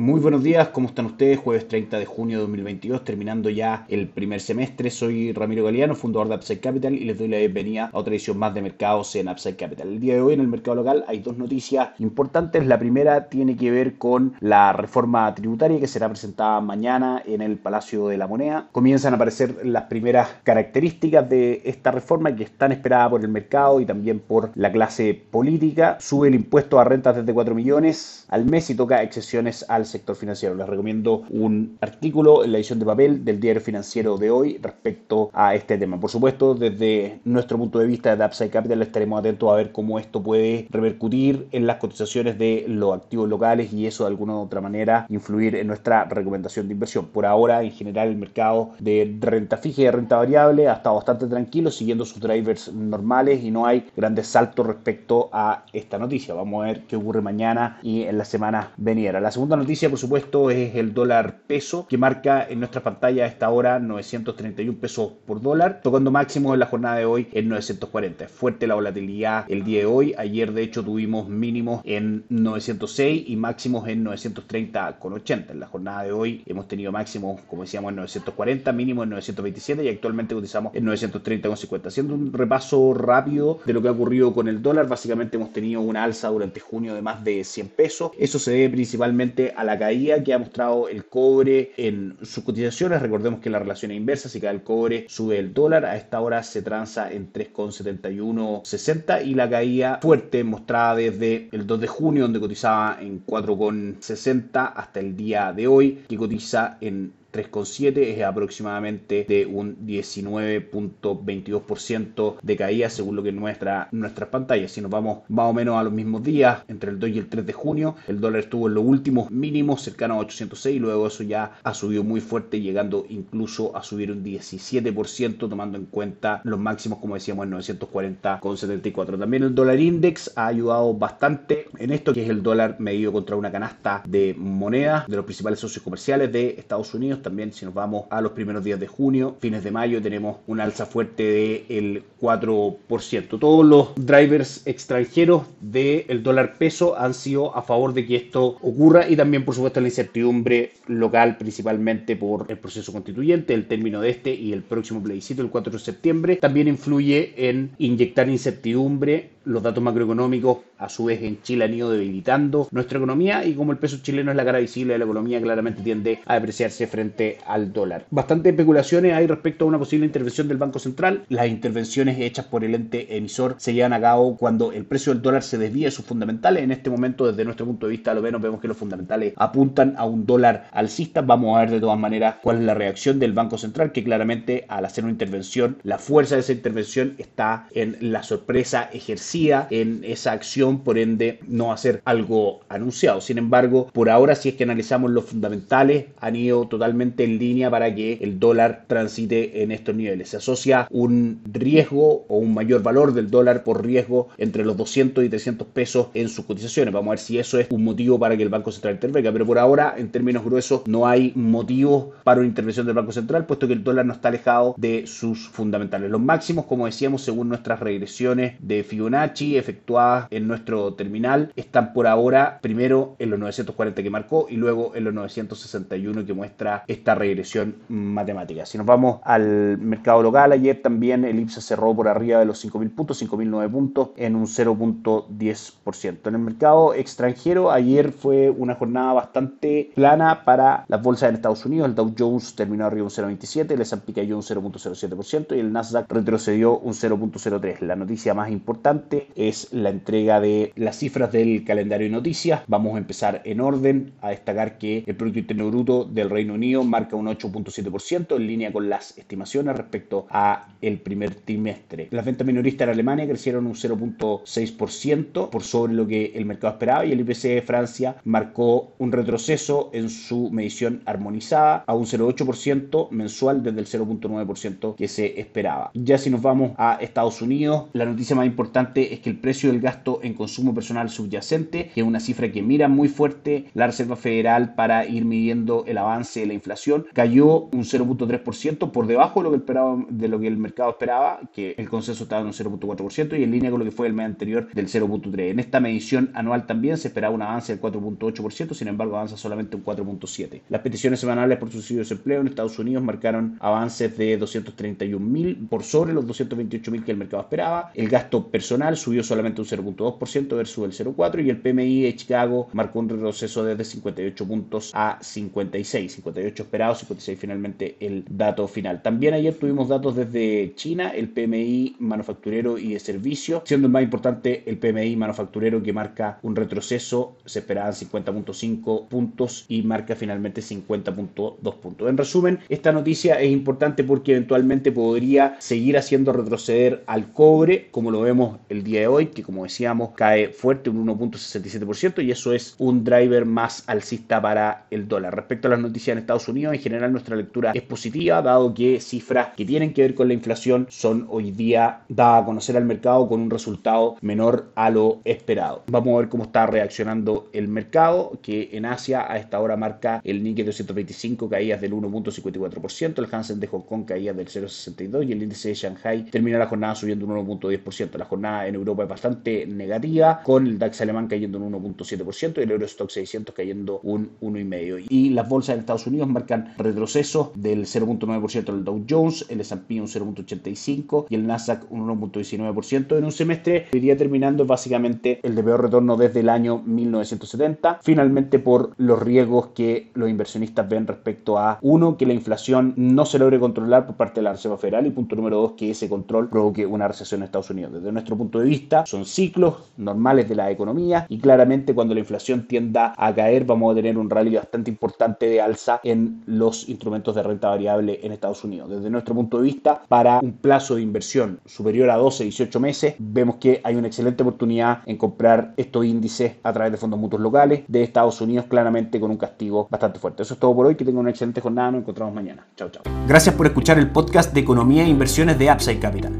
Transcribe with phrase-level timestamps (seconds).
[0.00, 1.38] Muy buenos días, ¿cómo están ustedes?
[1.38, 4.88] Jueves 30 de junio de 2022, terminando ya el primer semestre.
[4.88, 8.38] Soy Ramiro Galeano, fundador de Upside Capital y les doy la bienvenida a otra edición
[8.38, 9.88] más de mercados en Upside Capital.
[9.88, 12.64] El día de hoy en el mercado local hay dos noticias importantes.
[12.64, 17.58] La primera tiene que ver con la reforma tributaria que será presentada mañana en el
[17.58, 18.68] Palacio de la Moneda.
[18.72, 23.28] Comienzan a aparecer las primeras características de esta reforma que es tan esperada por el
[23.28, 25.98] mercado y también por la clase política.
[26.00, 30.16] Sube el impuesto a rentas desde 4 millones al mes y toca excepciones al sector
[30.16, 30.54] financiero.
[30.54, 35.30] Les recomiendo un artículo en la edición de papel del diario financiero de hoy respecto
[35.32, 36.00] a este tema.
[36.00, 39.98] Por supuesto, desde nuestro punto de vista de Upside Capital estaremos atentos a ver cómo
[39.98, 44.40] esto puede repercutir en las cotizaciones de los activos locales y eso de alguna u
[44.40, 47.06] otra manera influir en nuestra recomendación de inversión.
[47.06, 50.96] Por ahora, en general, el mercado de renta fija y de renta variable ha estado
[50.96, 56.34] bastante tranquilo, siguiendo sus drivers normales y no hay grandes saltos respecto a esta noticia.
[56.34, 59.20] Vamos a ver qué ocurre mañana y en la semana venidera.
[59.20, 63.26] La segunda noticia por supuesto, es el dólar peso, que marca en nuestra pantalla a
[63.26, 68.24] esta hora 931 pesos por dólar, tocando máximo en la jornada de hoy en 940.
[68.24, 70.14] Es fuerte la volatilidad el día de hoy.
[70.18, 75.50] Ayer, de hecho, tuvimos mínimos en 906 y máximos en 930,80.
[75.50, 79.84] En la jornada de hoy hemos tenido máximos, como decíamos, en 940, mínimos en 927
[79.84, 81.86] y actualmente cotizamos en 930,50.
[81.86, 85.80] Haciendo un repaso rápido de lo que ha ocurrido con el dólar, básicamente hemos tenido
[85.80, 88.10] una alza durante junio de más de 100 pesos.
[88.18, 93.02] Eso se debe principalmente a la caída que ha mostrado el cobre en sus cotizaciones.
[93.02, 96.20] Recordemos que la relación es inversa, si cae el cobre sube el dólar, a esta
[96.20, 102.22] hora se transa en 3,7160 y la caída fuerte mostrada desde el 2 de junio
[102.22, 109.24] donde cotizaba en 4,60 hasta el día de hoy que cotiza en 3,7 es aproximadamente
[109.28, 114.72] de un 19.22% de caída según lo que muestra nuestras pantallas.
[114.72, 117.28] Si nos vamos más o menos a los mismos días, entre el 2 y el
[117.28, 121.06] 3 de junio, el dólar estuvo en los últimos mínimos cercano a 806 y luego
[121.06, 126.40] eso ya ha subido muy fuerte llegando incluso a subir un 17% tomando en cuenta
[126.44, 129.18] los máximos como decíamos en 940,74.
[129.18, 133.36] También el dólar index ha ayudado bastante en esto que es el dólar medido contra
[133.36, 137.74] una canasta de moneda de los principales socios comerciales de Estados Unidos también si nos
[137.74, 142.04] vamos a los primeros días de junio, fines de mayo, tenemos un alza fuerte del
[142.20, 143.38] 4%.
[143.38, 149.08] Todos los drivers extranjeros del dólar peso han sido a favor de que esto ocurra
[149.08, 154.10] y también por supuesto la incertidumbre local principalmente por el proceso constituyente, el término de
[154.10, 159.62] este y el próximo plebiscito el 4 de septiembre también influye en inyectar incertidumbre los
[159.62, 163.78] datos macroeconómicos a su vez en Chile han ido debilitando nuestra economía y como el
[163.78, 167.09] peso chileno es la cara visible de la economía claramente tiende a depreciarse frente
[167.46, 168.06] al dólar.
[168.10, 171.24] Bastantes especulaciones hay respecto a una posible intervención del Banco Central.
[171.28, 175.22] Las intervenciones hechas por el ente emisor se llevan a cabo cuando el precio del
[175.22, 176.62] dólar se desvía de sus fundamentales.
[176.62, 179.94] En este momento desde nuestro punto de vista lo menos vemos que los fundamentales apuntan
[179.96, 181.20] a un dólar alcista.
[181.20, 184.64] Vamos a ver de todas maneras cuál es la reacción del Banco Central que claramente
[184.68, 185.40] al hacer una intervención
[185.82, 191.40] la fuerza de esa intervención está en la sorpresa ejercida en esa acción, por ende
[191.46, 193.20] no hacer algo anunciado.
[193.20, 197.70] Sin embargo, por ahora si es que analizamos los fundamentales, han ido totalmente en línea
[197.70, 200.30] para que el dólar transite en estos niveles.
[200.30, 205.24] Se asocia un riesgo o un mayor valor del dólar por riesgo entre los 200
[205.24, 206.92] y 300 pesos en sus cotizaciones.
[206.92, 209.46] Vamos a ver si eso es un motivo para que el Banco Central intervenga, pero
[209.46, 213.66] por ahora, en términos gruesos, no hay motivo para una intervención del Banco Central, puesto
[213.66, 216.10] que el dólar no está alejado de sus fundamentales.
[216.10, 222.06] Los máximos, como decíamos, según nuestras regresiones de Fibonacci, efectuadas en nuestro terminal están por
[222.06, 227.14] ahora primero en los 940 que marcó y luego en los 961 que muestra esta
[227.14, 228.66] regresión matemática.
[228.66, 232.64] Si nos vamos al mercado local, ayer también el IPSA cerró por arriba de los
[232.64, 236.26] 5.000 puntos, 5.009 puntos en un 0.10%.
[236.26, 241.64] En el mercado extranjero, ayer fue una jornada bastante plana para las bolsas en Estados
[241.64, 241.88] Unidos.
[241.88, 246.10] El Dow Jones terminó arriba un 0.27, el S&P cayó un 0.07% y el Nasdaq
[246.10, 247.80] retrocedió un 0.03.
[247.82, 252.62] La noticia más importante es la entrega de las cifras del calendario de noticias.
[252.66, 256.79] Vamos a empezar en orden a destacar que el Producto Interno Bruto del Reino Unido
[256.88, 262.08] marca un 8.7% en línea con las estimaciones respecto a el primer trimestre.
[262.10, 267.04] Las ventas minoristas en Alemania crecieron un 0.6% por sobre lo que el mercado esperaba
[267.04, 273.10] y el IPC de Francia marcó un retroceso en su medición armonizada a un 0.8%
[273.10, 275.90] mensual desde el 0.9% que se esperaba.
[275.94, 279.70] Ya si nos vamos a Estados Unidos, la noticia más importante es que el precio
[279.70, 283.86] del gasto en consumo personal subyacente, que es una cifra que mira muy fuerte la
[283.86, 286.69] Reserva Federal para ir midiendo el avance de la inflación
[287.12, 291.40] cayó un 0.3% por debajo de lo, que esperaba, de lo que el mercado esperaba,
[291.52, 294.12] que el consenso estaba en un 0.4% y en línea con lo que fue el
[294.12, 295.50] mes anterior del 0.3%.
[295.50, 299.76] En esta medición anual también se esperaba un avance del 4.8%, sin embargo avanza solamente
[299.76, 300.60] un 4.7%.
[300.68, 305.82] Las peticiones semanales por subsidio de desempleo en Estados Unidos marcaron avances de 231.000 por
[305.82, 307.90] sobre los 228.000 que el mercado esperaba.
[307.94, 312.68] El gasto personal subió solamente un 0.2% versus el 0.4% y el PMI de Chicago
[312.72, 319.02] marcó un retroceso desde 58 puntos a 56, 58 esperados, 56 finalmente el dato final.
[319.02, 324.02] También ayer tuvimos datos desde China, el PMI manufacturero y de servicio, siendo el más
[324.02, 330.60] importante el PMI manufacturero que marca un retroceso, se esperaban 50.5 puntos y marca finalmente
[330.60, 332.08] 50.2 puntos.
[332.08, 338.10] En resumen, esta noticia es importante porque eventualmente podría seguir haciendo retroceder al cobre, como
[338.10, 342.52] lo vemos el día de hoy, que como decíamos cae fuerte un 1.67% y eso
[342.52, 345.34] es un driver más alcista para el dólar.
[345.34, 349.00] Respecto a las noticias en Estados Unidos, en general nuestra lectura es positiva, dado que
[349.00, 352.84] cifras que tienen que ver con la inflación son hoy día dadas a conocer al
[352.84, 355.84] mercado con un resultado menor a lo esperado.
[355.86, 360.20] Vamos a ver cómo está reaccionando el mercado, que en Asia a esta hora marca
[360.24, 365.32] el Nikkei 225 caídas del 1.54%, el Hansen de Hong Kong caídas del 0.62 y
[365.32, 368.18] el índice de Shanghai termina la jornada subiendo un 1.10%.
[368.18, 372.62] La jornada en Europa es bastante negativa, con el DAX alemán cayendo un 1.7% y
[372.62, 375.06] el Eurostock 600 cayendo un 1,5%.
[375.08, 380.00] Y las bolsas en Estados Unidos marcan retroceso del 0.9% del Dow Jones, el S&P
[380.00, 383.18] un 0.85% y el Nasdaq un 1.19%.
[383.18, 388.58] En un semestre iría terminando básicamente el de peor retorno desde el año 1970, finalmente
[388.58, 393.38] por los riesgos que los inversionistas ven respecto a, uno, que la inflación no se
[393.38, 396.48] logre controlar por parte de la Reserva Federal y punto número dos, que ese control
[396.48, 397.92] provoque una recesión en Estados Unidos.
[397.94, 402.20] Desde nuestro punto de vista, son ciclos normales de la economía y claramente cuando la
[402.20, 406.00] inflación tienda a caer vamos a tener un rally bastante importante de alza
[406.46, 408.90] los instrumentos de renta variable en Estados Unidos.
[408.90, 413.14] Desde nuestro punto de vista, para un plazo de inversión superior a 12, 18 meses,
[413.18, 417.42] vemos que hay una excelente oportunidad en comprar estos índices a través de fondos mutuos
[417.42, 420.42] locales de Estados Unidos, claramente con un castigo bastante fuerte.
[420.42, 422.66] Eso es todo por hoy, que tengan una excelente jornada, nos encontramos mañana.
[422.76, 423.02] Chao, chao.
[423.26, 426.39] Gracias por escuchar el podcast de Economía e Inversiones de Upside Capital.